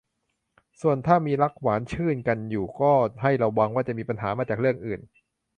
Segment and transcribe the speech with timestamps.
[0.81, 4.99] ส่วนถ้ามีรักหวานชื่นกันอยู่ก็ให้ระวังว่าจะมีปัญหามาจากเรื่องอื่น